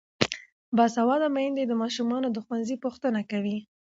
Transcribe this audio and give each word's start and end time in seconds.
باسواده 0.77 1.27
میندې 1.35 1.63
د 1.67 1.73
ماشومانو 1.81 2.27
د 2.31 2.37
ښوونځي 2.45 2.75
پوښتنه 2.83 3.21
کوي. 3.31 3.57